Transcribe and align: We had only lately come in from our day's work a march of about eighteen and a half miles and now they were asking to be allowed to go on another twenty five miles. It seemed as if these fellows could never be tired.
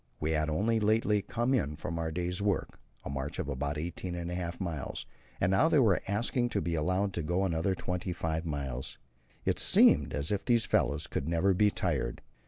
We 0.19 0.31
had 0.31 0.49
only 0.49 0.79
lately 0.79 1.21
come 1.21 1.53
in 1.53 1.75
from 1.75 1.99
our 1.99 2.09
day's 2.11 2.41
work 2.41 2.79
a 3.05 3.09
march 3.11 3.37
of 3.37 3.47
about 3.47 3.77
eighteen 3.77 4.15
and 4.15 4.31
a 4.31 4.33
half 4.33 4.59
miles 4.59 5.05
and 5.39 5.51
now 5.51 5.69
they 5.69 5.77
were 5.77 6.01
asking 6.07 6.49
to 6.49 6.59
be 6.59 6.73
allowed 6.73 7.13
to 7.13 7.21
go 7.21 7.43
on 7.43 7.53
another 7.53 7.75
twenty 7.75 8.11
five 8.11 8.43
miles. 8.43 8.97
It 9.45 9.59
seemed 9.59 10.15
as 10.15 10.31
if 10.31 10.43
these 10.43 10.65
fellows 10.65 11.05
could 11.05 11.29
never 11.29 11.53
be 11.53 11.69
tired. 11.69 12.23